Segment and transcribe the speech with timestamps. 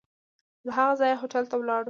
[0.65, 1.79] له هغه ځایه هوټل ته ولاړو.